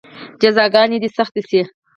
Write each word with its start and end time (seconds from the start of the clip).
جزاګانې 0.41 0.97
دې 1.03 1.09
سختې 1.17 1.41
شي. 1.49 1.61